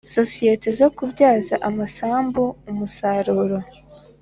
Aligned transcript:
Sosiyete 0.15 0.67
zo 0.79 0.87
kubyaza 0.95 1.55
amasambu 1.69 2.43
umusaruro 2.71 3.57